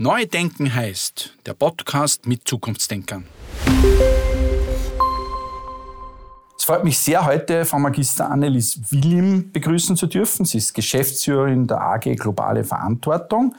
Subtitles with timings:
[0.00, 3.26] Neu denken heißt der Podcast mit Zukunftsdenkern.
[6.56, 10.44] Es freut mich sehr, heute Frau Magister Annelies Willim begrüßen zu dürfen.
[10.44, 13.56] Sie ist Geschäftsführerin der AG Globale Verantwortung.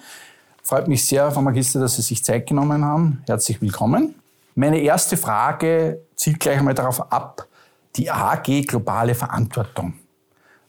[0.64, 3.22] Freut mich sehr, Frau Magister, dass Sie sich Zeit genommen haben.
[3.28, 4.16] Herzlich willkommen.
[4.56, 7.50] Meine erste Frage zielt gleich einmal darauf ab,
[7.98, 9.96] die AG Globale Verantwortung.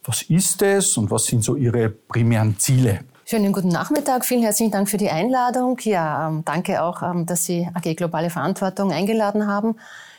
[0.03, 3.05] Was ist es und was sind so Ihre primären Ziele?
[3.31, 4.25] Schönen guten Nachmittag.
[4.25, 5.77] Vielen herzlichen Dank für die Einladung.
[5.83, 9.77] Ja, ähm, danke auch, ähm, dass Sie AG Globale Verantwortung eingeladen haben.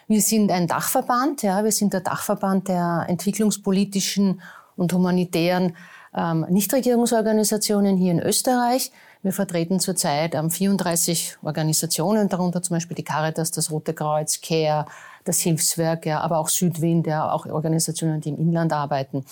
[0.08, 1.42] Wir sind ein Dachverband.
[1.42, 4.40] Ja, wir sind der Dachverband der entwicklungspolitischen
[4.76, 5.76] und humanitären
[6.16, 8.92] ähm, Nichtregierungsorganisationen hier in Österreich.
[9.22, 14.86] Wir vertreten zurzeit ähm, 34 Organisationen, darunter zum Beispiel die Caritas, das Rote Kreuz, CARE,
[15.24, 19.26] das Hilfswerk, ja, aber auch Südwind, ja, auch Organisationen, die im Inland arbeiten.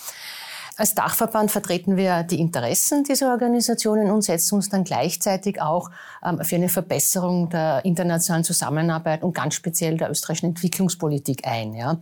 [0.81, 5.91] Als Dachverband vertreten wir die Interessen dieser Organisationen und setzen uns dann gleichzeitig auch
[6.25, 11.75] ähm, für eine Verbesserung der internationalen Zusammenarbeit und ganz speziell der österreichischen Entwicklungspolitik ein.
[11.75, 11.99] Ja.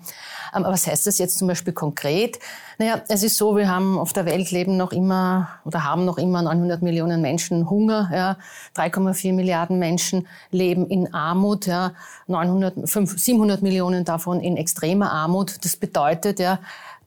[0.56, 2.40] Ähm, was heißt das jetzt zum Beispiel konkret?
[2.78, 6.18] Naja, es ist so, wir haben auf der Welt leben noch immer oder haben noch
[6.18, 8.10] immer 900 Millionen Menschen Hunger.
[8.14, 8.38] Ja.
[8.78, 11.66] 3,4 Milliarden Menschen leben in Armut.
[11.66, 11.92] Ja.
[12.28, 15.66] 900, 5, 700 Millionen davon in extremer Armut.
[15.66, 16.60] Das bedeutet ja,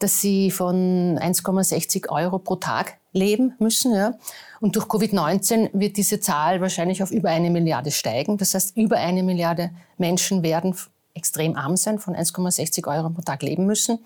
[0.03, 3.95] dass sie von 1,60 Euro pro Tag leben müssen.
[3.95, 4.14] Ja.
[4.61, 8.36] Und durch Covid-19 wird diese Zahl wahrscheinlich auf über eine Milliarde steigen.
[8.39, 10.75] Das heißt, über eine Milliarde Menschen werden
[11.14, 13.98] extrem arm sein, von 1,60 Euro pro Tag leben müssen.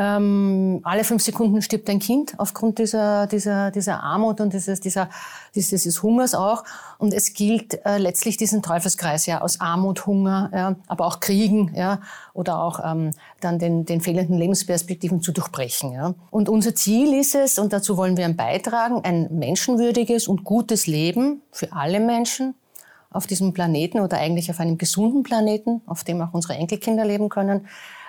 [0.00, 5.10] Ähm, alle fünf Sekunden stirbt ein Kind aufgrund dieser, dieser, dieser Armut und dieses, dieser,
[5.56, 6.62] dieses, dieses Hungers auch.
[6.98, 11.72] Und es gilt äh, letztlich diesen Teufelskreis ja aus Armut, Hunger, ja, aber auch Kriegen
[11.74, 12.00] ja,
[12.32, 13.10] oder auch ähm,
[13.40, 15.90] dann den, den fehlenden Lebensperspektiven zu durchbrechen.
[15.90, 16.14] Ja.
[16.30, 21.42] Und unser Ziel ist es, und dazu wollen wir beitragen, ein menschenwürdiges und gutes Leben
[21.50, 22.54] für alle Menschen
[23.10, 27.30] auf diesem Planeten oder eigentlich auf einem gesunden Planeten, auf dem auch unsere Enkelkinder leben
[27.30, 27.66] können,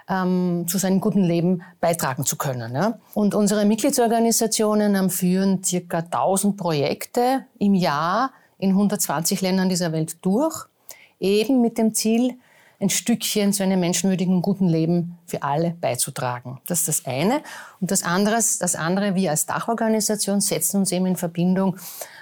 [0.10, 2.74] ähm, zu seinem guten Leben beitragen zu können.
[2.76, 3.00] Ja.
[3.14, 10.66] Und unsere Mitgliedsorganisationen führen circa 1000 Projekte im Jahr in 120 Ländern dieser Welt durch,
[11.20, 12.36] eben mit dem Ziel,
[12.82, 16.62] ein Stückchen zu einem menschenwürdigen, guten Leben für alle beizutragen.
[16.68, 17.42] Das ist das eine.
[17.82, 21.76] Und das andere, das andere wir als Dachorganisation setzen uns eben in Verbindung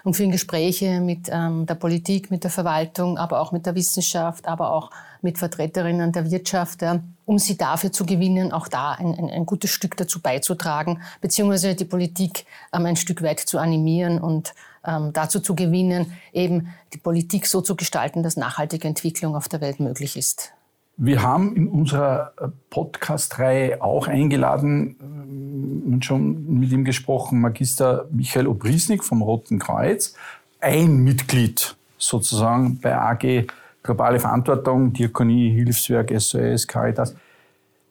[0.04, 4.48] und führen Gespräche mit ähm, der Politik, mit der Verwaltung, aber auch mit der Wissenschaft,
[4.48, 4.90] aber auch
[5.22, 9.46] mit Vertreterinnen der Wirtschaft, ja, um sie dafür zu gewinnen, auch da ein, ein, ein,
[9.46, 14.54] gutes Stück dazu beizutragen, beziehungsweise die Politik ähm, ein Stück weit zu animieren und
[14.86, 19.62] ähm, dazu zu gewinnen, eben die Politik so zu gestalten, dass nachhaltige Entwicklung auf der
[19.62, 20.54] Welt möglich ist.
[21.00, 28.06] Wir haben in unserer äh, Podcast-Reihe auch eingeladen äh, und schon mit ihm gesprochen, Magister
[28.12, 30.16] Michael Obrisnik vom Roten Kreuz,
[30.60, 33.48] ein Mitglied sozusagen bei AG
[33.88, 37.16] Globale Verantwortung, Diakonie, Hilfswerk, SOS, Caritas.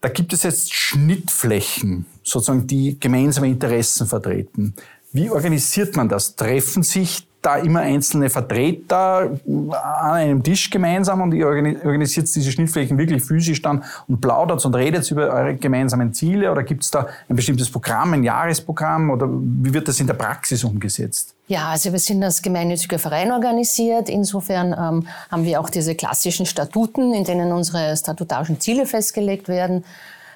[0.03, 4.75] Da gibt es jetzt Schnittflächen, sozusagen, die gemeinsame Interessen vertreten.
[5.13, 6.37] Wie organisiert man das?
[6.37, 12.99] Treffen sich da immer einzelne Vertreter an einem Tisch gemeinsam und ihr organisiert diese Schnittflächen
[12.99, 17.07] wirklich physisch dann und plaudert und redet über eure gemeinsamen Ziele oder gibt es da
[17.29, 21.35] ein bestimmtes Programm, ein Jahresprogramm oder wie wird das in der Praxis umgesetzt?
[21.47, 24.09] Ja, also wir sind als gemeinnütziger Verein organisiert.
[24.09, 29.85] Insofern ähm, haben wir auch diese klassischen Statuten, in denen unsere statutarischen Ziele festgelegt werden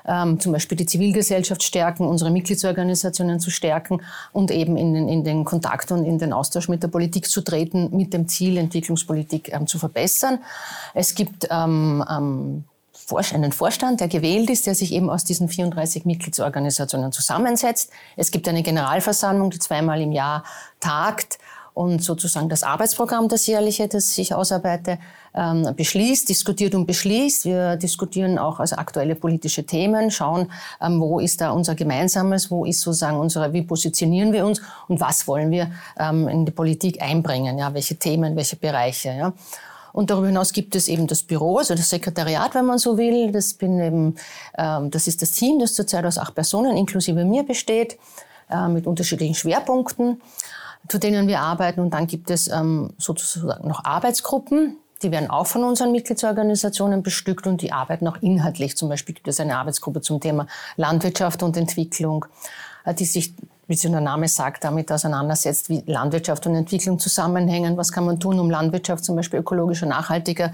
[0.06, 4.03] ähm, zum Beispiel die Zivilgesellschaft stärken, unsere Mitgliedsorganisationen zu stärken
[4.33, 7.41] und eben in den, in den Kontakt und in den Austausch mit der Politik zu
[7.43, 10.38] treten, mit dem Ziel, Entwicklungspolitik ähm, zu verbessern.
[10.94, 12.65] Es gibt ähm, ähm,
[13.33, 17.91] einen Vorstand, der gewählt ist, der sich eben aus diesen 34 Mitgliedsorganisationen zusammensetzt.
[18.17, 20.44] Es gibt eine Generalversammlung, die zweimal im Jahr
[20.78, 21.38] tagt
[21.75, 24.99] und sozusagen das Arbeitsprogramm, das jährliche, das ich ausarbeite,
[25.35, 27.45] ähm, beschließt, diskutiert und beschließt.
[27.45, 32.65] Wir diskutieren auch also aktuelle politische Themen, schauen, ähm, wo ist da unser Gemeinsames, wo
[32.65, 37.03] ist sozusagen unsere, wie positionieren wir uns und was wollen wir ähm, in die Politik
[37.03, 39.33] einbringen, ja, welche Themen, welche Bereiche, ja.
[39.93, 43.33] Und darüber hinaus gibt es eben das Büro, also das Sekretariat, wenn man so will.
[43.33, 44.15] Das bin eben,
[44.55, 47.99] das ist das Team, das zurzeit aus acht Personen inklusive mir besteht,
[48.49, 50.21] äh, mit unterschiedlichen Schwerpunkten
[50.88, 51.81] zu denen wir arbeiten.
[51.81, 57.47] Und dann gibt es ähm, sozusagen noch Arbeitsgruppen, die werden auch von unseren Mitgliedsorganisationen bestückt
[57.47, 58.76] und die arbeiten auch inhaltlich.
[58.76, 62.26] Zum Beispiel gibt es eine Arbeitsgruppe zum Thema Landwirtschaft und Entwicklung,
[62.85, 63.35] äh, die sich,
[63.67, 67.76] wie schon der Name sagt, damit auseinandersetzt, wie Landwirtschaft und Entwicklung zusammenhängen.
[67.76, 70.52] Was kann man tun, um Landwirtschaft zum Beispiel ökologischer, nachhaltiger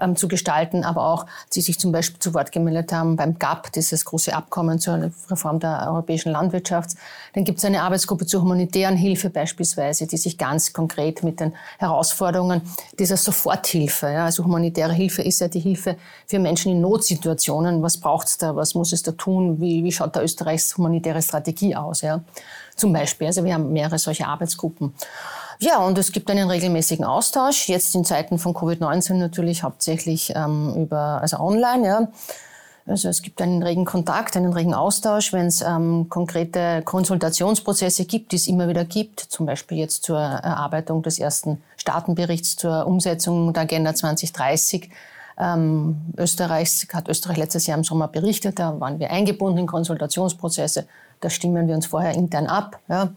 [0.00, 3.72] ähm, zu gestalten, aber auch, die sich zum Beispiel zu Wort gemeldet haben beim GAP,
[3.72, 6.90] dieses große Abkommen zur Reform der europäischen Landwirtschaft.
[7.34, 11.52] Dann gibt es eine Arbeitsgruppe zur humanitären Hilfe beispielsweise, die sich ganz konkret mit den
[11.78, 12.62] Herausforderungen
[12.98, 15.96] dieser Soforthilfe, ja, also humanitäre Hilfe ist ja die Hilfe
[16.26, 17.82] für Menschen in Notsituationen.
[17.82, 18.56] Was braucht es da?
[18.56, 19.60] Was muss es da tun?
[19.60, 22.00] Wie, wie schaut da Österreichs humanitäre Strategie aus?
[22.00, 22.22] Ja?
[22.76, 23.26] Zum Beispiel.
[23.26, 24.94] Also wir haben mehrere solche Arbeitsgruppen.
[25.58, 27.68] Ja, und es gibt einen regelmäßigen Austausch.
[27.68, 32.08] Jetzt in Zeiten von Covid-19 natürlich hauptsächlich ähm, über, also online, ja.
[32.88, 38.30] Also es gibt einen regen Kontakt, einen regen Austausch, wenn es ähm, konkrete Konsultationsprozesse gibt,
[38.30, 43.52] die es immer wieder gibt, zum Beispiel jetzt zur Erarbeitung des ersten Staatenberichts zur Umsetzung
[43.52, 44.90] der Agenda 2030.
[45.36, 50.86] Ähm, Österreichs hat Österreich letztes Jahr im Sommer berichtet, da waren wir eingebunden in Konsultationsprozesse,
[51.20, 52.78] da stimmen wir uns vorher intern ab.
[52.88, 53.10] Ja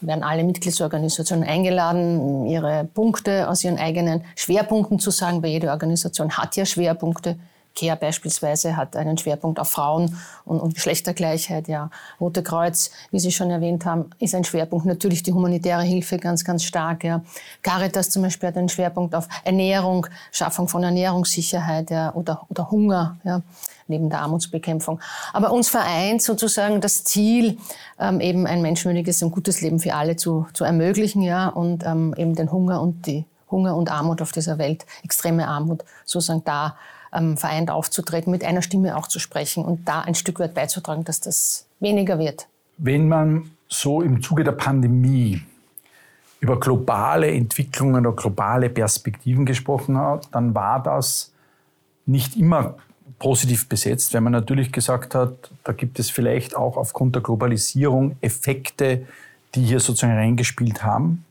[0.00, 6.30] werden alle Mitgliedsorganisationen eingeladen, ihre Punkte aus ihren eigenen Schwerpunkten zu sagen, weil jede Organisation
[6.36, 7.36] hat ja Schwerpunkte.
[7.80, 11.68] CARE beispielsweise hat einen Schwerpunkt auf Frauen und, und Geschlechtergleichheit.
[11.68, 11.90] Ja.
[12.20, 14.86] Rote Kreuz, wie Sie schon erwähnt haben, ist ein Schwerpunkt.
[14.86, 17.04] Natürlich die humanitäre Hilfe ganz, ganz stark.
[17.04, 17.22] Ja.
[17.62, 23.18] Caritas zum Beispiel hat einen Schwerpunkt auf Ernährung, Schaffung von Ernährungssicherheit ja, oder, oder Hunger.
[23.24, 23.42] Ja
[23.90, 25.00] neben der Armutsbekämpfung.
[25.32, 27.58] Aber uns vereint sozusagen das Ziel,
[27.98, 32.14] ähm, eben ein menschenwürdiges und gutes Leben für alle zu, zu ermöglichen, ja, und ähm,
[32.16, 36.76] eben den Hunger und die Hunger und Armut auf dieser Welt, extreme Armut, sozusagen da
[37.12, 41.04] ähm, vereint aufzutreten, mit einer Stimme auch zu sprechen und da ein Stück weit beizutragen,
[41.04, 42.46] dass das weniger wird.
[42.78, 45.42] Wenn man so im Zuge der Pandemie
[46.40, 51.32] über globale Entwicklungen oder globale Perspektiven gesprochen hat, dann war das
[52.06, 52.76] nicht immer
[53.18, 58.16] positiv besetzt, weil man natürlich gesagt hat, da gibt es vielleicht auch aufgrund der Globalisierung
[58.22, 59.06] Effekte,
[59.54, 61.24] die hier sozusagen reingespielt haben.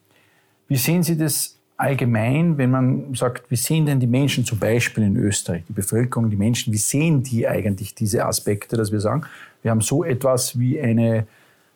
[0.67, 5.03] Wie sehen Sie das allgemein, wenn man sagt, wie sehen denn die Menschen zum Beispiel
[5.03, 9.25] in Österreich, die Bevölkerung, die Menschen, wie sehen die eigentlich diese Aspekte, dass wir sagen,
[9.61, 11.25] wir haben so etwas wie eine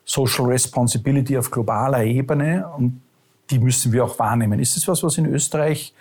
[0.04, 3.02] Social Responsibility auf globaler Ebene und
[3.50, 4.60] die müssen wir auch wahrnehmen.
[4.60, 5.94] Ist das was, was in Österreich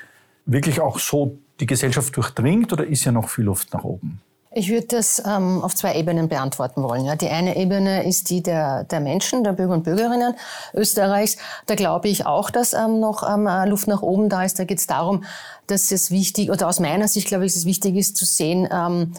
[0.46, 4.20] wirklich auch so die Gesellschaft durchdringt oder ist ja noch viel Luft nach oben?
[4.54, 7.04] Ich würde das ähm, auf zwei Ebenen beantworten wollen.
[7.06, 7.16] Ja.
[7.16, 10.34] Die eine Ebene ist die der, der Menschen, der Bürger und Bürgerinnen
[10.74, 11.38] Österreichs.
[11.66, 14.58] Da glaube ich auch, dass ähm, noch ähm, Luft nach oben da ist.
[14.58, 15.24] Da geht es darum,
[15.66, 18.68] dass es wichtig, oder aus meiner Sicht glaube ich, dass es wichtig ist zu sehen,
[18.70, 19.14] ähm,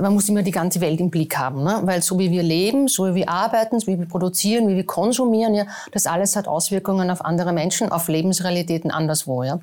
[0.00, 1.80] man muss immer die ganze Welt im Blick haben, ne?
[1.82, 4.86] weil so wie wir leben, so wie wir arbeiten, so wie wir produzieren, wie wir
[4.86, 9.42] konsumieren, ja, das alles hat Auswirkungen auf andere Menschen, auf Lebensrealitäten anderswo.
[9.42, 9.58] Ja.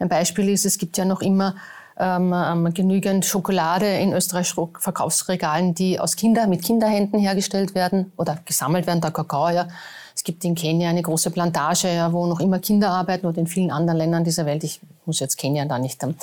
[0.00, 1.54] Ein Beispiel ist, es gibt ja noch immer
[1.98, 8.38] ähm, ähm, genügend Schokolade in Österreich Verkaufsregalen, die aus Kinder, mit Kinderhänden hergestellt werden oder
[8.44, 9.68] gesammelt werden, der Kakao, ja.
[10.18, 13.46] Es gibt in Kenia eine große Plantage, ja, wo noch immer Kinder arbeiten oder in
[13.46, 14.64] vielen anderen Ländern dieser Welt.
[14.64, 16.16] Ich muss jetzt Kenia da nicht ähm,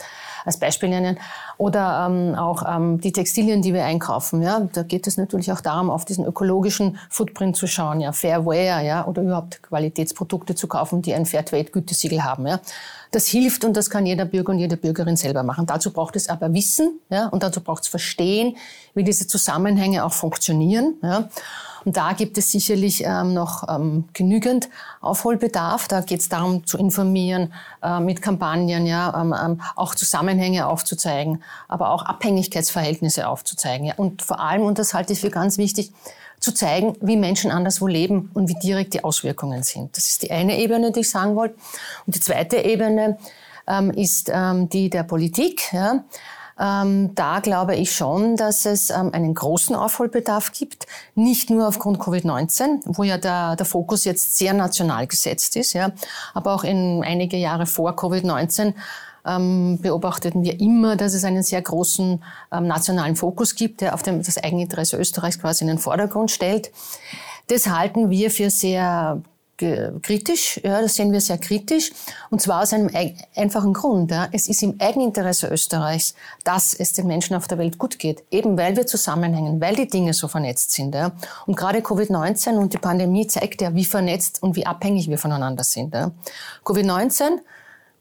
[0.44, 1.18] als Beispiel nennen.
[1.58, 4.42] Oder ähm, auch ähm, die Textilien, die wir einkaufen.
[4.42, 8.86] Ja, da geht es natürlich auch darum, auf diesen ökologischen Footprint zu schauen, ja, Fairware,
[8.86, 12.48] ja, oder überhaupt Qualitätsprodukte zu kaufen, die ein Fairtrade-Gütesiegel haben.
[12.48, 12.60] Ja.
[13.12, 15.68] Das hilft und das kann jeder Bürger und jede Bürgerin selber machen.
[15.68, 18.58] Dazu braucht es aber Wissen, ja, und dazu braucht es Verstehen,
[18.94, 20.96] wie diese Zusammenhänge auch funktionieren.
[21.02, 21.30] Ja.
[21.86, 24.70] Und da gibt es sicherlich ähm, noch ähm, genügend
[25.02, 25.88] Aufholbedarf.
[25.88, 27.54] Da geht es darum zu informieren
[27.84, 33.86] äh, mit Kampagnen, ja, ähm, ähm, auch Zusammenhänge aufzuzeigen, aber auch Abhängigkeitsverhältnisse aufzuzeigen.
[33.86, 33.94] Ja.
[33.98, 35.94] Und vor allem, und das halte ich für ganz wichtig,
[36.40, 39.96] zu zeigen, wie Menschen anderswo leben und wie direkt die Auswirkungen sind.
[39.96, 41.56] Das ist die eine Ebene, die ich sagen wollte.
[42.06, 43.18] Und die zweite Ebene
[43.68, 45.72] ähm, ist ähm, die der Politik.
[45.72, 46.04] Ja.
[46.58, 52.00] Ähm, da glaube ich schon, dass es ähm, einen großen Aufholbedarf gibt, nicht nur aufgrund
[52.00, 55.92] Covid-19, wo ja der, der Fokus jetzt sehr national gesetzt ist, ja,
[56.34, 58.74] aber auch in einige Jahre vor Covid-19
[59.26, 64.22] ähm, beobachteten wir immer, dass es einen sehr großen nationalen Fokus gibt, der auf dem,
[64.22, 66.72] das Eigeninteresse Österreichs quasi in den Vordergrund stellt.
[67.48, 69.22] Das halten wir für sehr
[69.58, 71.92] kritisch, ja, das sehen wir sehr kritisch,
[72.30, 72.90] und zwar aus einem
[73.36, 74.12] einfachen Grund.
[74.12, 74.28] Ja.
[74.32, 78.58] Es ist im Eigeninteresse Österreichs, dass es den Menschen auf der Welt gut geht, eben
[78.58, 80.94] weil wir zusammenhängen, weil die Dinge so vernetzt sind.
[80.94, 81.12] Ja.
[81.46, 85.64] Und gerade Covid-19 und die Pandemie zeigt ja, wie vernetzt und wie abhängig wir voneinander
[85.64, 85.94] sind.
[85.94, 86.12] Ja.
[86.66, 87.40] Covid-19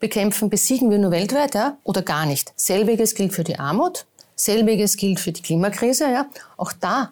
[0.00, 2.52] bekämpfen, besiegen wir nur weltweit ja, oder gar nicht.
[2.56, 6.10] Selbiges gilt für die Armut, selbiges gilt für die Klimakrise.
[6.10, 6.26] Ja.
[6.56, 7.10] Auch da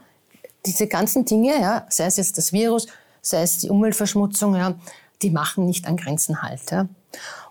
[0.67, 2.87] diese ganzen Dinge, ja, sei es jetzt das Virus,
[3.23, 4.75] sei es die Umweltverschmutzung, ja,
[5.23, 6.71] die machen nicht an Grenzen halt.
[6.71, 6.89] Ja.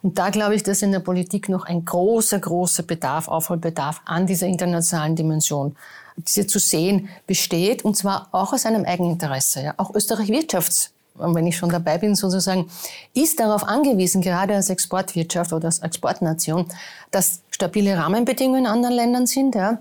[0.02, 4.28] Und da glaube ich, dass in der Politik noch ein großer, großer Bedarf, Aufholbedarf an
[4.28, 5.76] dieser internationalen Dimension,
[6.18, 9.64] diese zu sehen, besteht, und zwar auch aus einem Eigeninteresse.
[9.64, 9.74] Ja.
[9.78, 12.70] Auch Österreich Wirtschafts wenn ich schon dabei bin sozusagen,
[13.14, 16.68] ist darauf angewiesen, gerade als Exportwirtschaft oder als Exportnation,
[17.12, 19.80] dass stabile Rahmenbedingungen in anderen Ländern sind ja,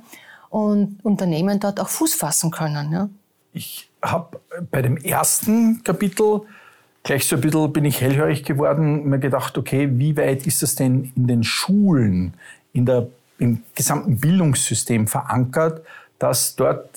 [0.48, 2.92] und Unternehmen dort auch Fuß fassen können.
[2.92, 3.08] Ja.
[3.52, 4.40] Ich habe
[4.70, 6.42] bei dem ersten Kapitel
[7.02, 10.74] gleich so ein bisschen bin ich hellhörig geworden, mir gedacht, okay, wie weit ist das
[10.74, 12.34] denn in den Schulen,
[12.72, 15.82] in der, im gesamten Bildungssystem verankert,
[16.18, 16.90] dass dort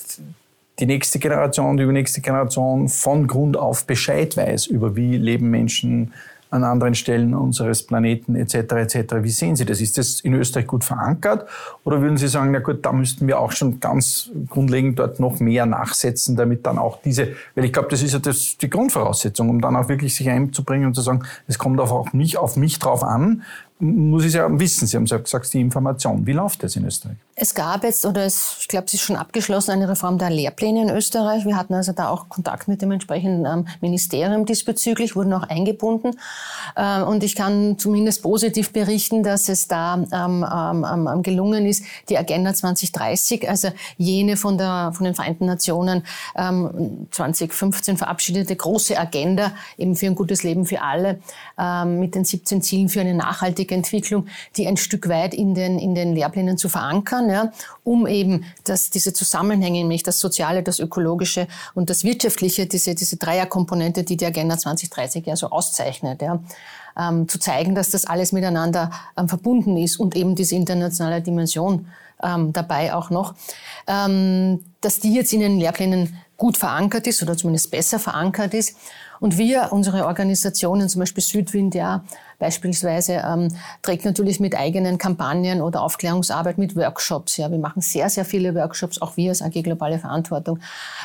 [0.78, 6.12] die nächste Generation, die übernächste Generation von Grund auf Bescheid weiß über wie leben Menschen
[6.54, 8.54] an anderen Stellen unseres Planeten etc.
[8.54, 9.14] etc.
[9.22, 9.80] Wie sehen Sie das?
[9.80, 11.48] Ist das in Österreich gut verankert
[11.82, 15.40] oder würden Sie sagen, na gut, da müssten wir auch schon ganz grundlegend dort noch
[15.40, 19.50] mehr nachsetzen, damit dann auch diese, weil ich glaube, das ist ja das, die Grundvoraussetzung,
[19.50, 22.56] um dann auch wirklich sich einzubringen und zu sagen, es kommt auch auf mich, auf
[22.56, 23.42] mich drauf an,
[23.80, 24.86] muss ich ja wissen.
[24.86, 26.26] Sie haben gesagt, die Information.
[26.26, 27.16] Wie läuft das in Österreich?
[27.34, 30.82] Es gab jetzt, oder es, ich glaube, es ist schon abgeschlossen, eine Reform der Lehrpläne
[30.82, 31.44] in Österreich.
[31.44, 36.16] Wir hatten also da auch Kontakt mit dem entsprechenden ähm, Ministerium diesbezüglich, wurden auch eingebunden.
[36.76, 41.84] Äh, und ich kann zumindest positiv berichten, dass es da ähm, ähm, ähm gelungen ist,
[42.08, 46.04] die Agenda 2030, also jene von, der, von den Vereinten Nationen
[46.36, 51.18] ähm, 2015 verabschiedete große Agenda eben für ein gutes Leben für alle,
[51.58, 55.78] ähm, mit den 17 Zielen für eine nachhaltige Entwicklung, die ein Stück weit in den,
[55.78, 57.52] in den Lehrplänen zu verankern ja,
[57.82, 63.16] um eben dass diese Zusammenhänge, nämlich das Soziale, das Ökologische und das Wirtschaftliche, diese, diese
[63.16, 66.40] Dreierkomponente, die die Agenda 2030 ja so auszeichnet, ja,
[66.96, 71.86] ähm, zu zeigen, dass das alles miteinander ähm, verbunden ist und eben diese internationale Dimension
[72.22, 73.34] ähm, dabei auch noch,
[73.86, 78.76] ähm, dass die jetzt in den Lehrplänen gut verankert ist oder zumindest besser verankert ist.
[79.24, 82.04] Und wir, unsere Organisationen, zum Beispiel Südwind, ja,
[82.38, 83.48] beispielsweise, ähm,
[83.80, 87.38] trägt natürlich mit eigenen Kampagnen oder Aufklärungsarbeit mit Workshops.
[87.38, 90.58] Ja, wir machen sehr, sehr viele Workshops, auch wir als AG Globale Verantwortung,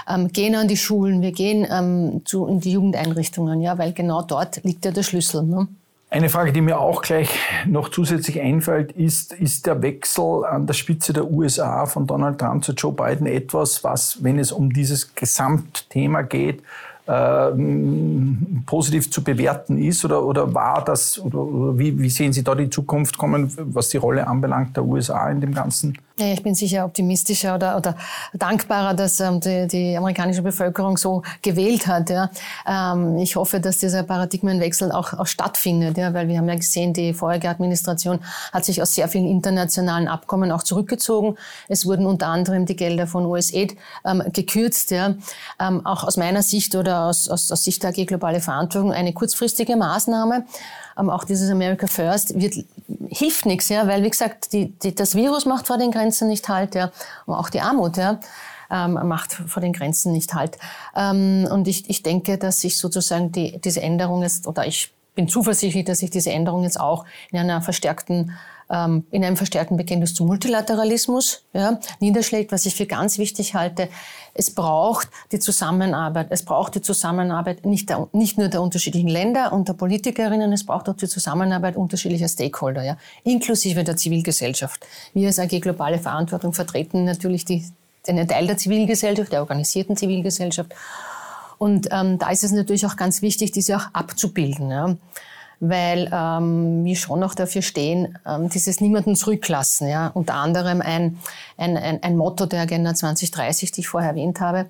[0.05, 4.21] ähm, gehen an die Schulen, wir gehen ähm, zu, in die Jugendeinrichtungen, ja, weil genau
[4.21, 5.43] dort liegt ja der Schlüssel.
[5.43, 5.69] Ne?
[6.09, 7.29] Eine Frage, die mir auch gleich
[7.67, 12.65] noch zusätzlich einfällt, ist, ist der Wechsel an der Spitze der USA von Donald Trump
[12.65, 16.63] zu Joe Biden etwas, was, wenn es um dieses Gesamtthema geht,
[17.09, 17.51] äh,
[18.67, 22.53] positiv zu bewerten ist oder, oder war das, oder, oder wie, wie, sehen Sie da
[22.53, 25.97] die Zukunft kommen, was die Rolle anbelangt der USA in dem Ganzen?
[26.19, 27.95] Ja, ich bin sicher optimistischer oder, oder
[28.33, 32.09] dankbarer, dass ähm, die, die, amerikanische Bevölkerung so gewählt hat.
[32.09, 32.29] Ja.
[32.67, 36.91] Ähm, ich hoffe, dass dieser Paradigmenwechsel auch, auch stattfindet, ja, weil wir haben ja gesehen,
[36.93, 38.19] die vorherige Administration
[38.51, 41.37] hat sich aus sehr vielen internationalen Abkommen auch zurückgezogen.
[41.69, 44.91] Es wurden unter anderem die Gelder von USAID ähm, gekürzt.
[44.91, 45.15] Ja.
[45.57, 49.13] Ähm, auch aus meiner Sicht oder aus, aus, aus Sicht der AG Globale Verantwortung eine
[49.13, 50.45] kurzfristige Maßnahme.
[50.97, 52.55] Ähm, auch dieses America First wird,
[53.09, 56.47] hilft nichts, ja, weil wie gesagt, die, die, das Virus macht vor den Grenzen nicht
[56.49, 56.91] halt, ja,
[57.25, 58.19] und auch die Armut, ja.
[58.71, 60.59] Ähm, macht vor den Grenzen nicht halt.
[60.95, 65.27] Ähm, und ich, ich denke, dass sich sozusagen die, diese Änderung jetzt, oder ich bin
[65.27, 68.37] zuversichtlich, dass sich diese Änderung jetzt auch in einer verstärkten
[68.69, 73.89] ähm, in einem verstärkten Bekenntnis zum Multilateralismus ja, niederschlägt, was ich für ganz wichtig halte.
[74.33, 76.27] Es braucht die Zusammenarbeit.
[76.29, 80.65] Es braucht die Zusammenarbeit nicht, der, nicht nur der unterschiedlichen Länder und der Politikerinnen, es
[80.65, 84.85] braucht auch die Zusammenarbeit unterschiedlicher Stakeholder, ja, inklusive der Zivilgesellschaft.
[85.13, 87.65] Wir als AG Globale Verantwortung vertreten natürlich die,
[88.07, 90.73] einen Teil der Zivilgesellschaft, der organisierten Zivilgesellschaft.
[91.57, 94.69] Und ähm, da ist es natürlich auch ganz wichtig, diese auch abzubilden.
[94.71, 94.95] Ja
[95.59, 99.87] weil ähm, wir schon noch dafür stehen, ähm, dieses niemanden zurücklassen.
[99.87, 100.07] Ja?
[100.07, 101.17] Unter anderem ein,
[101.57, 104.67] ein, ein, ein Motto der Agenda 2030, die ich vorher erwähnt habe.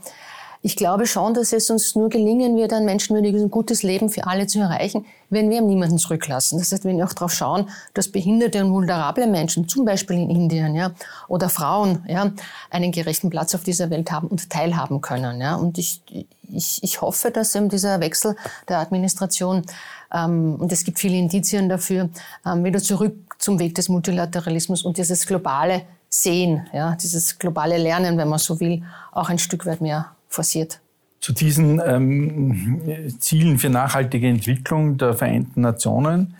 [0.62, 4.28] Ich glaube schon, dass es uns nur gelingen wird, ein menschenwürdiges und gutes Leben für
[4.28, 6.60] alle zu erreichen, wenn wir niemanden zurücklassen.
[6.60, 10.30] Das heißt, wenn wir auch darauf schauen, dass behinderte und vulnerable Menschen, zum Beispiel in
[10.30, 10.92] Indien, ja,
[11.30, 12.34] oder Frauen, ja,
[12.72, 15.40] einen gerechten Platz auf dieser Welt haben und teilhaben können.
[15.40, 15.56] Ja.
[15.56, 16.02] Und ich,
[16.52, 18.36] ich, ich hoffe, dass eben dieser Wechsel
[18.68, 19.64] der Administration
[20.12, 22.10] und es gibt viele Indizien dafür,
[22.46, 28.18] ähm, wieder zurück zum Weg des Multilateralismus und dieses globale Sehen, ja, dieses globale Lernen,
[28.18, 30.80] wenn man so will, auch ein Stück weit mehr forciert.
[31.20, 36.36] Zu diesen ähm, Zielen für nachhaltige Entwicklung der Vereinten Nationen.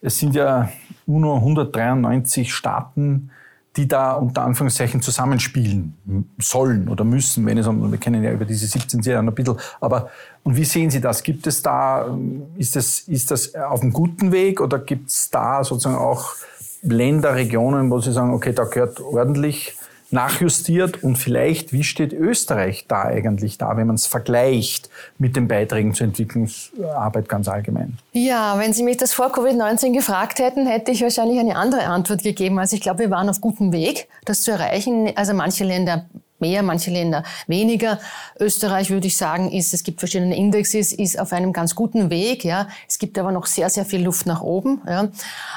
[0.00, 0.68] Es sind ja
[1.06, 3.30] UNO 193 Staaten
[3.78, 8.44] die da unter Anführungszeichen zusammenspielen sollen oder müssen, wenn es um, wir kennen ja über
[8.44, 10.10] diese 17 Serien ein bisschen, aber
[10.42, 11.22] und wie sehen Sie das?
[11.22, 12.18] Gibt es da,
[12.56, 16.34] ist das, ist das auf einem guten Weg oder gibt es da sozusagen auch
[16.82, 19.77] Länder, Regionen, wo Sie sagen, okay, da gehört ordentlich
[20.10, 24.88] nachjustiert und vielleicht, wie steht Österreich da eigentlich da, wenn man es vergleicht
[25.18, 27.98] mit den Beiträgen zur Entwicklungsarbeit ganz allgemein?
[28.12, 32.22] Ja, wenn Sie mich das vor Covid-19 gefragt hätten, hätte ich wahrscheinlich eine andere Antwort
[32.22, 32.58] gegeben.
[32.58, 35.12] Also ich glaube, wir waren auf gutem Weg, das zu erreichen.
[35.14, 36.06] Also manche Länder
[36.40, 37.98] mehr, manche Länder weniger.
[38.38, 42.44] Österreich, würde ich sagen, ist, es gibt verschiedene Indexes, ist auf einem ganz guten Weg.
[42.44, 42.68] Ja.
[42.86, 44.80] Es gibt aber noch sehr, sehr viel Luft nach oben.
[44.86, 45.08] Ja.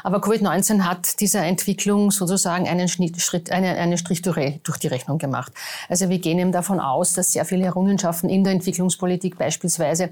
[0.04, 5.54] Aber Covid-19 hat dieser Entwicklung sozusagen einen, Schritt, einen, einen Strich durch die Rechnung gemacht.
[5.90, 10.10] Also wir gehen eben davon aus, dass sehr viele Errungenschaften in der Entwicklungspolitik beispielsweise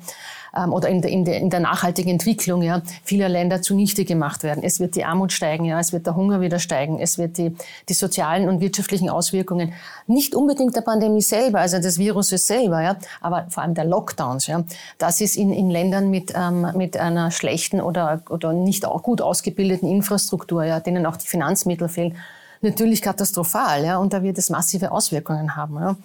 [0.55, 4.43] ähm, oder in der, in, der, in der nachhaltigen Entwicklung ja, vieler Länder zunichte gemacht
[4.43, 4.63] werden.
[4.63, 7.55] Es wird die Armut steigen, ja, es wird der Hunger wieder steigen, es wird die,
[7.88, 9.73] die sozialen und wirtschaftlichen Auswirkungen
[10.07, 14.47] nicht unbedingt der Pandemie selber, also des Viruses selber, ja, aber vor allem der Lockdowns.
[14.47, 14.63] Ja,
[14.97, 19.21] das ist in, in Ländern mit, ähm, mit einer schlechten oder, oder nicht auch gut
[19.21, 22.17] ausgebildeten Infrastruktur, ja, denen auch die Finanzmittel fehlen,
[22.61, 23.83] natürlich katastrophal.
[23.85, 25.75] Ja, und da wird es massive Auswirkungen haben.
[25.75, 25.95] Ja.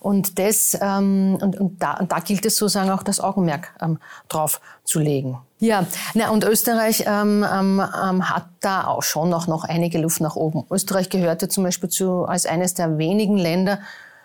[0.00, 3.98] Und, das, ähm, und, und, da, und da gilt es sozusagen auch das Augenmerk ähm,
[4.28, 5.38] drauf zu legen.
[5.60, 10.20] Ja, na, und Österreich ähm, ähm, ähm, hat da auch schon noch, noch einige Luft
[10.20, 10.64] nach oben.
[10.70, 13.80] Österreich gehörte zum Beispiel zu, als eines der wenigen Länder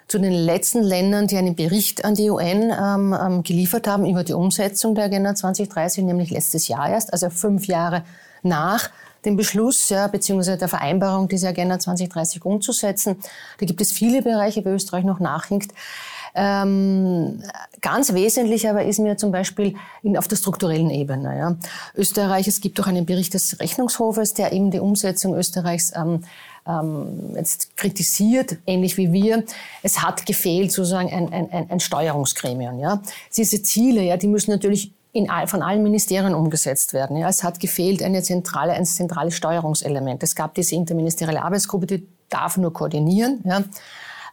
[0.07, 4.23] zu den letzten Ländern, die einen Bericht an die UN ähm, ähm, geliefert haben über
[4.23, 8.03] die Umsetzung der Agenda 2030, nämlich letztes Jahr erst, also fünf Jahre
[8.43, 8.91] nach
[9.25, 13.17] den Beschluss ja, beziehungsweise der Vereinbarung, diese Agenda 2030 umzusetzen.
[13.59, 15.71] Da gibt es viele Bereiche, wo Österreich noch nachhinkt.
[16.35, 17.43] Ähm,
[17.81, 21.37] ganz wesentlich aber ist mir zum Beispiel in, auf der strukturellen Ebene.
[21.37, 21.55] Ja.
[21.95, 26.23] Österreich, es gibt auch einen Bericht des Rechnungshofes, der eben die Umsetzung Österreichs ähm,
[26.67, 29.43] ähm, jetzt kritisiert, ähnlich wie wir.
[29.83, 32.79] Es hat gefehlt sozusagen ein, ein, ein Steuerungsgremium.
[32.79, 33.01] Ja.
[33.35, 37.17] Diese Ziele, ja, die müssen natürlich in, von allen Ministerien umgesetzt werden.
[37.17, 40.23] Ja, es hat gefehlt eine zentrale, ein zentrales Steuerungselement.
[40.23, 43.41] Es gab diese interministerielle Arbeitsgruppe, die darf nur koordinieren.
[43.45, 43.63] Ja.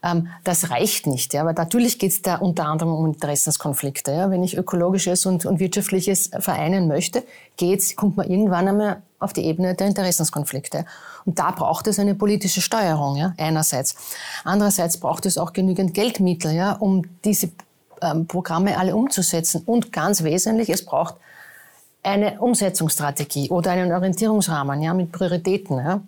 [0.02, 1.34] Ähm, das reicht nicht.
[1.34, 1.42] Ja.
[1.42, 4.12] Aber natürlich geht es da unter anderem um Interessenskonflikte.
[4.12, 4.30] Ja.
[4.30, 7.22] Wenn ich ökologisches und, und wirtschaftliches vereinen möchte,
[7.56, 10.86] geht's, kommt man irgendwann einmal auf die Ebene der Interessenskonflikte.
[11.26, 13.94] Und da braucht es eine politische Steuerung, ja, einerseits.
[14.44, 17.50] Andererseits braucht es auch genügend Geldmittel, ja, um diese
[18.00, 19.62] ähm, Programme alle umzusetzen.
[19.66, 21.16] Und ganz wesentlich, es braucht
[22.02, 25.76] eine Umsetzungsstrategie oder einen Orientierungsrahmen ja, mit Prioritäten.
[25.76, 26.00] Ja.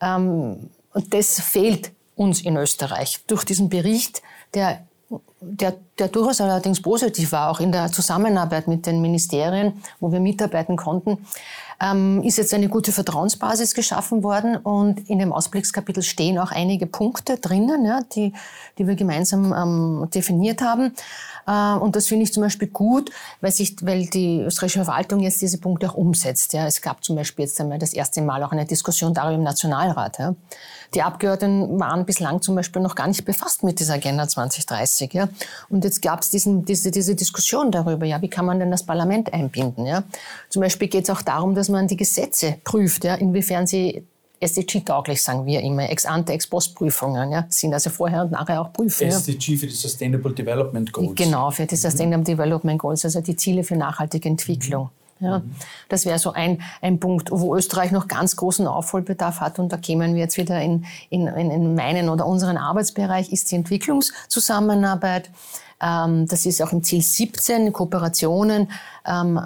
[0.00, 4.20] Ähm, und das fehlt uns in Österreich durch diesen Bericht,
[4.52, 4.82] der,
[5.40, 10.20] der, der durchaus allerdings positiv war, auch in der Zusammenarbeit mit den Ministerien, wo wir
[10.20, 11.18] mitarbeiten konnten
[11.80, 16.86] ähm, ist jetzt eine gute Vertrauensbasis geschaffen worden und in dem Ausblickskapitel stehen auch einige
[16.86, 18.34] Punkte drinnen, ja, die,
[18.78, 20.94] die wir gemeinsam ähm, definiert haben.
[21.46, 25.40] Äh, und das finde ich zum Beispiel gut, weil, sich, weil die österreichische Verwaltung jetzt
[25.40, 26.52] diese Punkte auch umsetzt.
[26.52, 26.66] Ja.
[26.66, 30.18] Es gab zum Beispiel jetzt einmal das erste Mal auch eine Diskussion darüber im Nationalrat.
[30.18, 30.34] Ja.
[30.94, 35.12] Die Abgeordneten waren bislang zum Beispiel noch gar nicht befasst mit dieser Agenda 2030.
[35.14, 35.28] Ja.
[35.68, 39.32] Und jetzt gab es diese, diese Diskussion darüber, ja, wie kann man denn das Parlament
[39.32, 39.86] einbinden.
[39.86, 40.02] Ja.
[40.48, 44.06] Zum Beispiel geht es auch darum, dass man die Gesetze prüft, ja, inwiefern sie
[44.40, 49.10] SDG-tauglich, sagen wir immer, Ex-ante, Ex-post-Prüfungen, ja, sind also vorher und nachher auch Prüfungen.
[49.10, 51.14] SDG für die Sustainable Development Goals.
[51.14, 52.38] Genau, für die Sustainable mhm.
[52.38, 54.90] Development Goals, also die Ziele für nachhaltige Entwicklung.
[55.18, 55.26] Mhm.
[55.26, 55.42] Ja,
[55.90, 59.58] das wäre so ein, ein Punkt, wo Österreich noch ganz großen Aufholbedarf hat.
[59.58, 63.56] Und da kämen wir jetzt wieder in, in, in meinen oder unseren Arbeitsbereich, ist die
[63.56, 65.30] Entwicklungszusammenarbeit.
[65.82, 68.70] Ähm, das ist auch im Ziel 17, Kooperationen
[69.06, 69.38] ähm,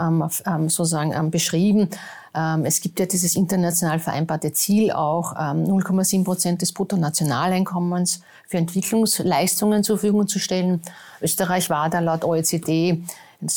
[0.46, 1.88] ähm, sozusagen beschrieben.
[2.34, 9.84] Ähm, es gibt ja dieses international vereinbarte Ziel auch, 0,7 Prozent des Bruttonationaleinkommens für Entwicklungsleistungen
[9.84, 10.80] zur Verfügung zu stellen.
[11.20, 13.02] Österreich war da laut OECD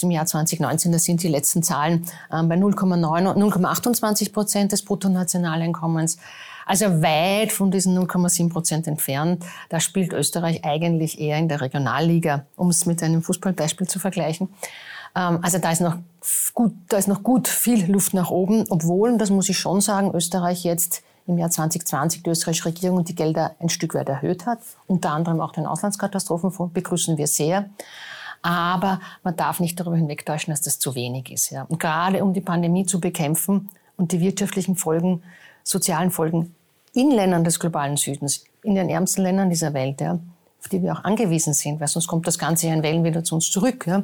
[0.02, 6.18] im Jahr 2019, das sind die letzten Zahlen, ähm, bei 0,28 Prozent des Bruttonationaleinkommens.
[6.66, 9.46] Also weit von diesen 0,7 Prozent entfernt.
[9.70, 14.50] Da spielt Österreich eigentlich eher in der Regionalliga, um es mit einem Fußballbeispiel zu vergleichen.
[15.18, 15.98] Ähm, also da ist noch
[16.54, 20.12] gut, da ist noch gut viel Luft nach oben, obwohl, das muss ich schon sagen,
[20.14, 24.60] Österreich jetzt im Jahr 2020 die österreichische Regierung die Gelder ein Stück weit erhöht hat.
[24.86, 27.70] Unter anderem auch den Auslandskatastrophenfonds begrüßen wir sehr.
[28.44, 31.50] Aber man darf nicht darüber hinwegtäuschen, dass das zu wenig ist.
[31.50, 31.64] Ja.
[31.64, 35.22] Und gerade um die Pandemie zu bekämpfen und die wirtschaftlichen Folgen,
[35.64, 36.56] sozialen Folgen
[36.94, 40.14] in Ländern des globalen Südens, in den ärmsten Ländern dieser Welt, ja,
[40.60, 43.24] auf die wir auch angewiesen sind, weil sonst kommt das Ganze ja in Wellen wieder
[43.24, 44.04] zu uns zurück, ja,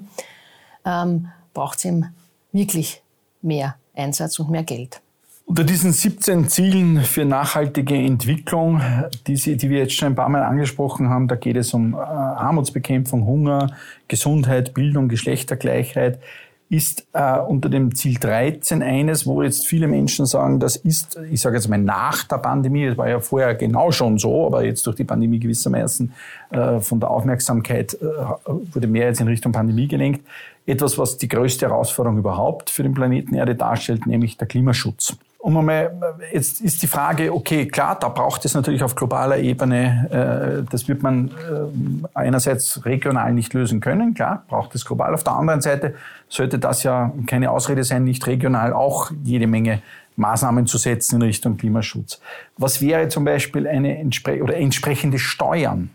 [0.86, 2.13] ähm, braucht es eben
[2.52, 3.02] wirklich
[3.41, 5.02] mehr Einsatz und mehr Geld.
[5.46, 8.82] Unter diesen 17 Zielen für nachhaltige Entwicklung,
[9.28, 11.93] die, Sie, die wir jetzt schon ein paar Mal angesprochen haben, da geht es um
[11.93, 13.76] äh, Armutsbekämpfung, Hunger,
[14.08, 16.19] Gesundheit, Bildung, Geschlechtergleichheit,
[16.69, 21.39] ist äh, unter dem Ziel 13 eines, wo jetzt viele Menschen sagen, das ist, ich
[21.39, 24.86] sage jetzt mal nach der Pandemie, das war ja vorher genau schon so, aber jetzt
[24.88, 26.13] durch die Pandemie gewissermaßen
[26.49, 28.06] äh, von der Aufmerksamkeit äh,
[28.45, 30.26] wurde mehr jetzt in Richtung Pandemie gelenkt,
[30.65, 35.15] etwas, was die größte Herausforderung überhaupt für den Planeten Erde darstellt, nämlich der Klimaschutz.
[35.43, 35.91] Um einmal,
[36.32, 40.88] jetzt ist die Frage, okay, klar, da braucht es natürlich auf globaler Ebene, äh, das
[40.88, 45.13] wird man äh, einerseits regional nicht lösen können, klar, braucht es global.
[45.13, 45.95] Auf der anderen Seite
[46.29, 49.82] sollte das ja keine Ausrede sein, nicht regional auch jede Menge
[50.15, 52.21] Maßnahmen zu setzen in Richtung Klimaschutz.
[52.58, 55.89] Was wäre zum Beispiel eine entspre oder entsprechende Steuern?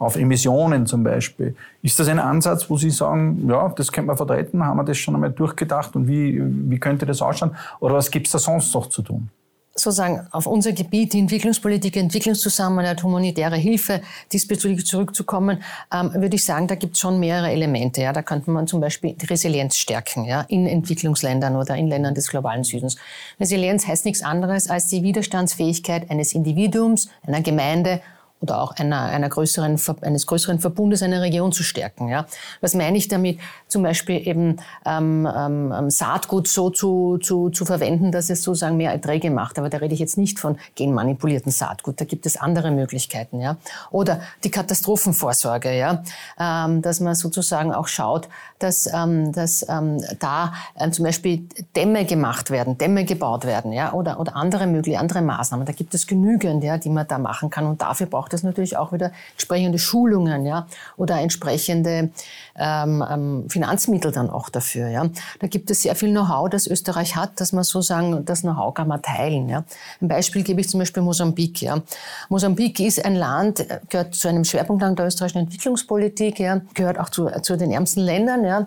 [0.00, 1.54] Auf Emissionen zum Beispiel.
[1.82, 4.98] Ist das ein Ansatz, wo Sie sagen, ja, das könnte man vertreten, haben wir das
[4.98, 7.54] schon einmal durchgedacht und wie, wie könnte das ausschauen?
[7.78, 9.28] Oder was gibt es da sonst noch zu tun?
[9.72, 16.66] sozusagen auf unser Gebiet, die Entwicklungspolitik, Entwicklungszusammenarbeit, humanitäre Hilfe, diesbezüglich zurückzukommen, ähm, würde ich sagen,
[16.66, 18.02] da gibt es schon mehrere Elemente.
[18.02, 18.12] Ja.
[18.12, 22.28] Da könnte man zum Beispiel die Resilienz stärken ja, in Entwicklungsländern oder in Ländern des
[22.28, 22.96] globalen Südens.
[23.38, 28.02] Resilienz heißt nichts anderes als die Widerstandsfähigkeit eines Individuums, einer Gemeinde
[28.40, 32.08] oder auch einer, einer größeren, eines größeren Verbundes einer Region zu stärken.
[32.08, 32.26] Ja.
[32.60, 33.38] Was meine ich damit?
[33.68, 38.92] Zum Beispiel eben ähm, ähm, Saatgut so zu, zu, zu verwenden, dass es sozusagen mehr
[38.92, 39.58] Erträge macht.
[39.58, 42.00] Aber da rede ich jetzt nicht von genmanipulierten Saatgut.
[42.00, 43.40] Da gibt es andere Möglichkeiten.
[43.40, 43.56] Ja.
[43.90, 46.02] Oder die Katastrophenvorsorge, ja.
[46.38, 52.06] Ähm, dass man sozusagen auch schaut, dass, ähm, dass ähm, da äh, zum Beispiel Dämme
[52.06, 53.92] gemacht werden, Dämme gebaut werden, ja.
[53.92, 55.66] Oder, oder andere mögliche, andere Maßnahmen.
[55.66, 57.66] Da gibt es genügend, ja, die man da machen kann.
[57.66, 60.66] Und dafür braucht braucht es natürlich auch wieder entsprechende Schulungen, ja,
[60.96, 62.10] oder entsprechende
[62.56, 65.06] ähm, ähm, Finanzmittel dann auch dafür, ja.
[65.40, 68.88] Da gibt es sehr viel Know-how, das Österreich hat, dass man sozusagen das Know-how kann
[68.88, 69.64] man teilen, ja.
[70.00, 71.82] Ein Beispiel gebe ich zum Beispiel Mosambik, ja.
[72.28, 77.08] Mosambik ist ein Land, äh, gehört zu einem Schwerpunktland der österreichischen Entwicklungspolitik, ja, gehört auch
[77.08, 78.66] zu, zu den ärmsten Ländern, ja,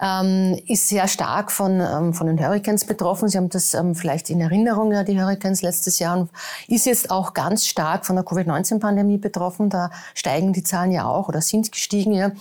[0.00, 3.28] ähm, ist sehr stark von, ähm, von den Hurricanes betroffen.
[3.28, 6.30] Sie haben das ähm, vielleicht in Erinnerung, ja, die Hurricanes letztes Jahr und
[6.68, 9.68] ist jetzt auch ganz stark von der Covid-19-Pandemie Pandemie betroffen.
[9.68, 12.12] Da steigen die Zahlen ja auch oder sind gestiegen.
[12.12, 12.32] Ja.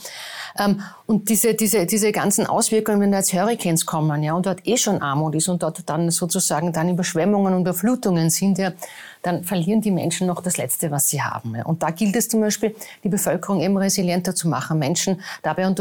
[0.57, 4.67] Ähm, und diese, diese, diese ganzen Auswirkungen, wenn da jetzt Hurricanes kommen, ja, und dort
[4.67, 8.71] eh schon Armut ist und dort dann sozusagen dann Überschwemmungen und Überflutungen sind, ja,
[9.21, 11.55] dann verlieren die Menschen noch das Letzte, was sie haben.
[11.63, 15.73] Und da gilt es zum Beispiel, die Bevölkerung eben resilienter zu machen, Menschen dabei,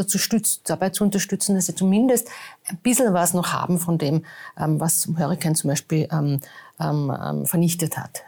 [0.64, 2.28] dabei zu unterstützen, dass sie zumindest
[2.68, 4.24] ein bisschen was noch haben von dem,
[4.58, 6.40] ähm, was Hurricane zum Beispiel ähm,
[6.80, 8.22] ähm, vernichtet hat.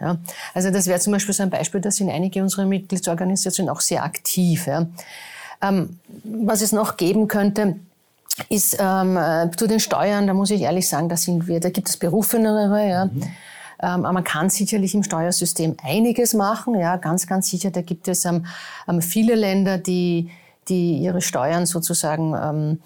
[0.52, 4.04] Also das wäre zum Beispiel so ein Beispiel, da sind einige unserer Mitgliedsorganisationen auch sehr
[4.04, 4.68] aktiv.
[6.24, 7.76] Was es noch geben könnte,
[8.48, 11.70] ist ähm, äh, zu den Steuern, da muss ich ehrlich sagen, da sind wir, da
[11.70, 13.04] gibt es berufenere, ja.
[13.06, 13.22] Mhm.
[13.82, 17.70] Ähm, aber man kann sicherlich im Steuersystem einiges machen, ja, ganz, ganz sicher.
[17.70, 18.46] Da gibt es ähm,
[18.88, 20.30] ähm viele Länder, die,
[20.68, 22.78] die ihre Steuern sozusagen ähm,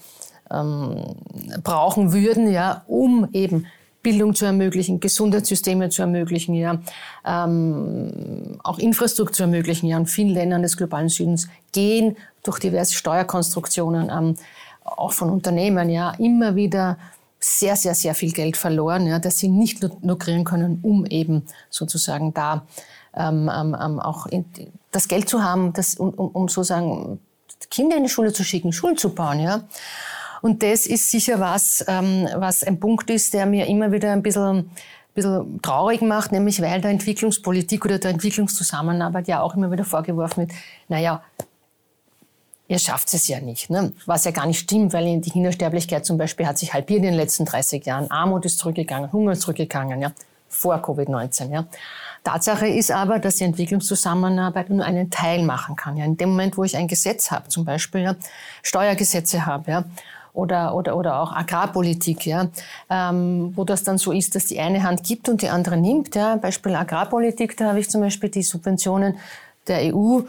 [0.50, 1.16] ähm,
[1.62, 3.66] brauchen würden, ja, um eben
[4.02, 6.78] Bildung zu ermöglichen, Gesundheitssysteme zu ermöglichen, ja,
[7.26, 9.88] ähm, auch Infrastruktur zu ermöglichen.
[9.88, 14.36] Ja, in vielen Ländern des globalen Südens gehen durch diverse Steuerkonstruktionen, ähm,
[14.84, 16.98] auch von Unternehmen, ja, immer wieder
[17.46, 22.34] sehr, sehr, sehr viel Geld verloren, ja, das sie nicht lukrieren können, um eben sozusagen
[22.34, 22.66] da
[23.14, 24.44] ähm, ähm, ähm auch in,
[24.90, 27.20] das Geld zu haben, das, um, um sozusagen
[27.70, 29.62] Kinder in die Schule zu schicken, Schulen zu bauen, ja.
[30.42, 34.22] Und das ist sicher was, ähm, was ein Punkt ist, der mir immer wieder ein
[34.22, 34.70] bisschen
[35.16, 40.42] bisschen traurig macht, nämlich weil der Entwicklungspolitik oder der Entwicklungszusammenarbeit ja auch immer wieder vorgeworfen
[40.42, 40.52] wird,
[40.88, 41.22] naja,
[42.68, 43.70] ihr schafft es ja nicht.
[43.70, 43.92] Ne?
[44.06, 47.14] Was ja gar nicht stimmt, weil die Kindersterblichkeit zum Beispiel hat sich halbiert in den
[47.14, 48.10] letzten 30 Jahren.
[48.10, 50.12] Armut ist zurückgegangen, Hunger ist zurückgegangen, ja,
[50.48, 51.52] vor Covid-19.
[51.52, 51.66] Ja.
[52.24, 55.96] Tatsache ist aber, dass die Entwicklungszusammenarbeit nur einen Teil machen kann.
[55.96, 56.04] Ja.
[56.04, 58.16] In dem Moment, wo ich ein Gesetz habe, zum Beispiel ja,
[58.62, 59.84] Steuergesetze habe, ja,
[60.32, 62.48] oder, oder, oder auch Agrarpolitik, ja,
[62.90, 66.14] ähm, wo das dann so ist, dass die eine Hand gibt und die andere nimmt.
[66.14, 66.36] Ja.
[66.36, 69.16] Beispiel Agrarpolitik, da habe ich zum Beispiel die Subventionen
[69.66, 70.20] der EU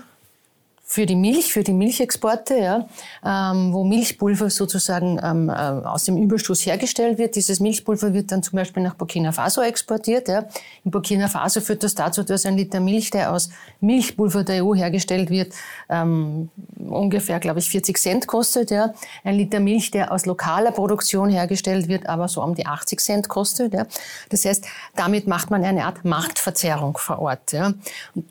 [0.90, 2.88] für die Milch, für die Milchexporte, ja,
[3.24, 7.36] ähm, wo Milchpulver sozusagen ähm, äh, aus dem Überschuss hergestellt wird.
[7.36, 10.30] Dieses Milchpulver wird dann zum Beispiel nach Burkina Faso exportiert.
[10.30, 10.46] Ja.
[10.86, 13.50] In Burkina Faso führt das dazu, dass ein Liter Milch, der aus
[13.82, 15.52] Milchpulver der EU hergestellt wird,
[15.90, 18.72] ähm, ungefähr, glaube ich, 40 Cent kostet.
[18.72, 18.94] Ja.
[19.26, 23.28] Ein Liter Milch, der aus lokaler Produktion hergestellt wird, aber so um die 80 Cent
[23.28, 23.74] kostet.
[23.74, 23.88] Ja.
[24.30, 27.52] Das heißt, damit macht man eine Art Marktverzerrung vor Ort.
[27.52, 27.74] Ja.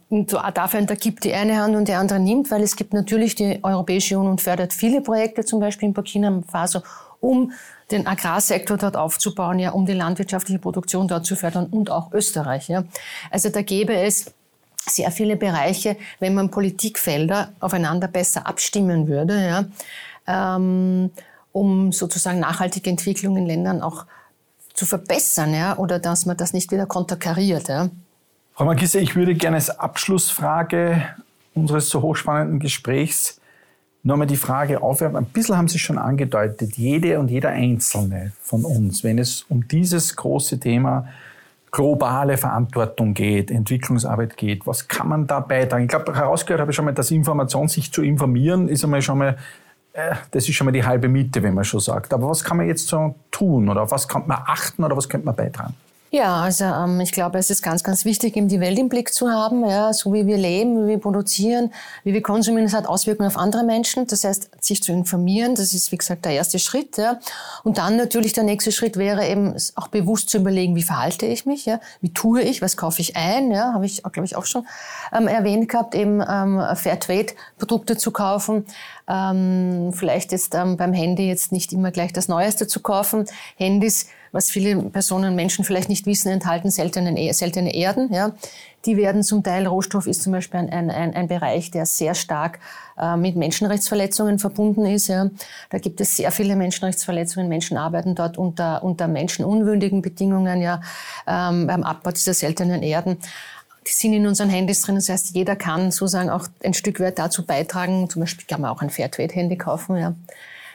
[0.08, 3.34] Und dafür da gibt die eine Hand und die andere nimmt weil es gibt natürlich
[3.34, 6.82] die Europäische Union fördert viele Projekte, zum Beispiel in Burkina Faso,
[7.20, 7.52] um
[7.90, 12.68] den Agrarsektor dort aufzubauen, ja, um die landwirtschaftliche Produktion dort zu fördern und auch Österreich.
[12.68, 12.84] Ja.
[13.30, 14.32] Also da gäbe es
[14.88, 19.64] sehr viele Bereiche, wenn man Politikfelder aufeinander besser abstimmen würde, ja,
[20.26, 21.10] ähm,
[21.52, 24.06] um sozusagen nachhaltige Entwicklung in Ländern auch
[24.74, 27.68] zu verbessern, ja, oder dass man das nicht wieder konterkariert.
[27.68, 27.88] Ja.
[28.52, 31.02] Frau Magisse, ich würde gerne als Abschlussfrage
[31.56, 33.40] unseres so hochspannenden Gesprächs
[34.02, 35.16] nochmal die Frage aufwerfen.
[35.16, 39.66] Ein bisschen haben Sie schon angedeutet, jede und jeder Einzelne von uns, wenn es um
[39.66, 41.08] dieses große Thema
[41.72, 45.84] globale Verantwortung geht, Entwicklungsarbeit geht, was kann man da beitragen?
[45.84, 49.18] Ich glaube, herausgehört habe ich schon mal, dass Information, sich zu informieren, ist einmal schon
[49.18, 49.36] mal,
[49.92, 52.14] äh, das ist schon mal die halbe Miete, wenn man schon sagt.
[52.14, 55.08] Aber was kann man jetzt so tun oder auf was kann man achten oder was
[55.08, 55.74] könnte man beitragen?
[56.12, 59.12] Ja, also ähm, ich glaube, es ist ganz, ganz wichtig, eben die Welt im Blick
[59.12, 61.72] zu haben, ja, so wie wir leben, wie wir produzieren,
[62.04, 64.06] wie wir konsumieren, das hat Auswirkungen auf andere Menschen.
[64.06, 66.96] Das heißt, sich zu informieren, das ist, wie gesagt, der erste Schritt.
[66.96, 67.18] Ja.
[67.64, 71.44] Und dann natürlich der nächste Schritt wäre eben auch bewusst zu überlegen, wie verhalte ich
[71.44, 74.46] mich, ja, wie tue ich, was kaufe ich ein, ja, habe ich, glaube ich, auch
[74.46, 74.64] schon
[75.12, 78.64] ähm, erwähnt gehabt, eben ähm, Fairtrade-Produkte zu kaufen.
[79.08, 83.26] Ähm, vielleicht ist ähm, beim Handy jetzt nicht immer gleich das Neueste zu kaufen.
[83.56, 84.06] Handys
[84.36, 88.12] was viele Personen, Menschen vielleicht nicht wissen, enthalten seltene, seltene Erden.
[88.12, 88.32] Ja.
[88.84, 92.60] Die werden zum Teil, Rohstoff ist zum Beispiel ein, ein, ein Bereich, der sehr stark
[92.98, 95.08] äh, mit Menschenrechtsverletzungen verbunden ist.
[95.08, 95.30] Ja.
[95.70, 97.48] Da gibt es sehr viele Menschenrechtsverletzungen.
[97.48, 100.82] Menschen arbeiten dort unter, unter menschenunwürdigen Bedingungen ja,
[101.26, 103.18] ähm, beim Abbau dieser seltenen Erden
[103.88, 104.96] die sind in unseren Handys drin.
[104.96, 108.10] Das heißt, jeder kann sozusagen auch ein Stück weit dazu beitragen.
[108.10, 109.96] Zum Beispiel kann man auch ein Fairtrade-Handy kaufen.
[109.96, 110.16] Ja.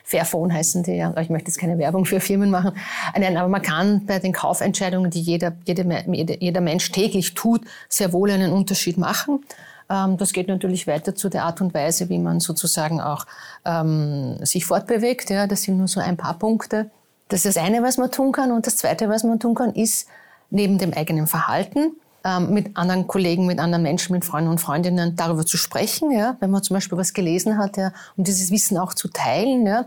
[0.03, 1.13] Fairphone heißen die ja.
[1.19, 2.73] Ich möchte jetzt keine Werbung für Firmen machen.
[3.17, 8.13] Nein, aber man kann bei den Kaufentscheidungen, die jeder, jeder, jeder Mensch täglich tut, sehr
[8.13, 9.43] wohl einen Unterschied machen.
[9.89, 13.25] Ähm, das geht natürlich weiter zu der Art und Weise, wie man sozusagen auch
[13.65, 15.29] ähm, sich fortbewegt.
[15.29, 16.89] Ja, das sind nur so ein paar Punkte.
[17.27, 18.51] Das ist das eine, was man tun kann.
[18.51, 20.07] Und das zweite, was man tun kann, ist
[20.49, 21.93] neben dem eigenen Verhalten
[22.39, 26.51] mit anderen Kollegen, mit anderen Menschen, mit Freunden und Freundinnen darüber zu sprechen, ja, wenn
[26.51, 29.85] man zum Beispiel was gelesen hat, ja, um dieses Wissen auch zu teilen, ja,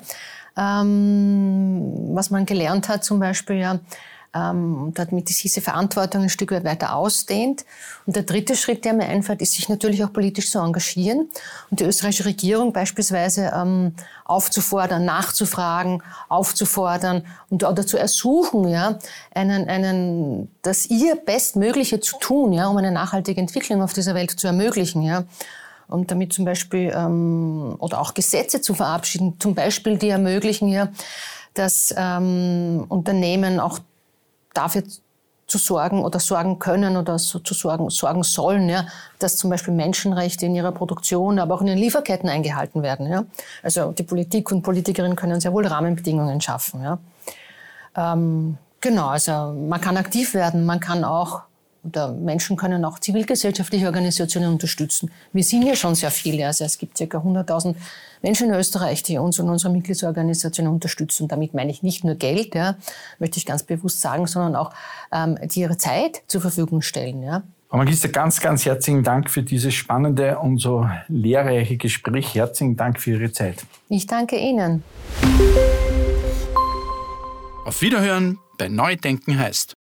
[0.56, 3.78] ähm, was man gelernt hat zum Beispiel, ja,
[4.34, 7.64] ähm, damit diese Verantwortung ein Stück weit weiter ausdehnt.
[8.04, 11.28] Und der dritte Schritt, der mir einfällt, ist, sich natürlich auch politisch zu engagieren
[11.70, 13.94] und die österreichische Regierung beispielsweise ähm,
[14.24, 18.98] aufzufordern, nachzufragen, aufzufordern und oder zu ersuchen, ja,
[19.34, 24.32] einen, einen, das ihr Bestmögliche zu tun, ja, um eine nachhaltige Entwicklung auf dieser Welt
[24.32, 25.24] zu ermöglichen, ja
[25.86, 30.88] und damit zum Beispiel ähm, oder auch Gesetze zu verabschieden, zum Beispiel die ermöglichen ja,
[31.52, 33.78] dass ähm, Unternehmen auch
[34.54, 34.82] dafür
[35.46, 38.86] zu sorgen oder sorgen können oder so zu sorgen, sorgen sollen, ja,
[39.18, 43.10] dass zum Beispiel Menschenrechte in ihrer Produktion, aber auch in den Lieferketten eingehalten werden.
[43.10, 43.24] Ja.
[43.62, 46.82] Also die Politik und Politikerinnen können sehr wohl Rahmenbedingungen schaffen.
[46.82, 46.98] Ja.
[47.96, 51.42] Ähm, genau, also man kann aktiv werden, man kann auch
[51.84, 55.10] oder Menschen können auch zivilgesellschaftliche Organisationen unterstützen.
[55.32, 56.46] Wir sind ja schon sehr viele.
[56.46, 57.04] Also es gibt ca.
[57.04, 57.74] 100.000
[58.22, 61.28] Menschen in Österreich, die uns und unsere Mitgliedsorganisationen unterstützen.
[61.28, 62.76] damit meine ich nicht nur Geld, ja,
[63.18, 64.72] möchte ich ganz bewusst sagen, sondern auch
[65.12, 67.22] ähm, die ihre Zeit zur Verfügung stellen.
[67.22, 67.42] Ja.
[67.68, 72.34] Frau Magister, ganz, ganz herzlichen Dank für dieses spannende und so lehrreiche Gespräch.
[72.34, 73.66] Herzlichen Dank für Ihre Zeit.
[73.88, 74.84] Ich danke Ihnen.
[77.64, 79.74] Auf Wiederhören bei Neudenken heißt.